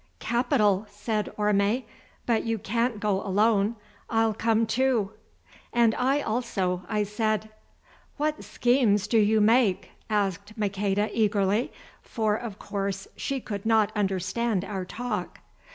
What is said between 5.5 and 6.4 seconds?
"And I